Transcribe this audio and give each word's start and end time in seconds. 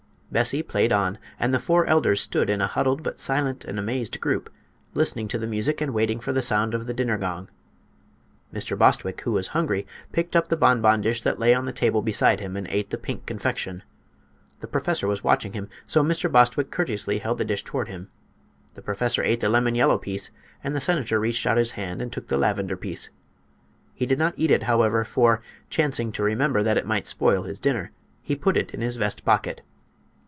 Bessie 0.33 0.63
played 0.63 0.93
on; 0.93 1.17
and 1.37 1.53
the 1.53 1.59
four 1.59 1.85
elders 1.87 2.21
stood 2.21 2.49
in 2.49 2.61
a 2.61 2.65
huddled 2.67 3.03
but 3.03 3.19
silent 3.19 3.65
and 3.65 3.77
amazed 3.77 4.21
group, 4.21 4.49
listening 4.93 5.27
to 5.27 5.37
the 5.37 5.45
music 5.45 5.81
and 5.81 5.93
waiting 5.93 6.21
for 6.21 6.31
the 6.31 6.41
sound 6.41 6.73
of 6.73 6.85
the 6.87 6.93
dinner 6.93 7.17
gong. 7.17 7.49
Mr. 8.53 8.77
Bostwick, 8.77 9.19
who 9.19 9.33
was 9.33 9.49
hungry, 9.49 9.85
picked 10.13 10.37
up 10.37 10.47
the 10.47 10.55
bonbon 10.55 11.01
dish 11.01 11.21
that 11.23 11.37
lay 11.37 11.53
on 11.53 11.65
the 11.65 11.73
table 11.73 12.01
beside 12.01 12.39
him 12.39 12.55
and 12.55 12.65
ate 12.69 12.91
the 12.91 12.97
pink 12.97 13.25
confection. 13.25 13.83
The 14.61 14.67
professor 14.69 15.05
was 15.05 15.21
watching 15.21 15.51
him, 15.51 15.67
so 15.85 16.01
Mr. 16.01 16.31
Bostwick 16.31 16.71
courteously 16.71 17.17
held 17.19 17.37
the 17.37 17.43
dish 17.43 17.65
toward 17.65 17.89
him. 17.89 18.07
The 18.75 18.81
professor 18.81 19.21
ate 19.23 19.41
the 19.41 19.49
lemon 19.49 19.75
yellow 19.75 19.97
piece 19.97 20.31
and 20.63 20.73
the 20.73 20.79
senator 20.79 21.19
reached 21.19 21.45
out 21.45 21.57
his 21.57 21.71
hand 21.71 22.01
and 22.01 22.09
took 22.09 22.27
the 22.27 22.37
lavender 22.37 22.77
piece. 22.77 23.09
He 23.93 24.05
did 24.05 24.17
not 24.17 24.35
eat 24.37 24.49
it, 24.49 24.63
however, 24.63 25.03
for, 25.03 25.41
chancing 25.69 26.09
to 26.13 26.23
remember 26.23 26.63
that 26.63 26.77
it 26.77 26.87
might 26.87 27.05
spoil 27.05 27.43
his 27.43 27.59
dinner, 27.59 27.91
he 28.21 28.37
put 28.37 28.55
it 28.55 28.71
in 28.73 28.79
his 28.79 28.95
vest 28.95 29.25
pocket. 29.25 29.61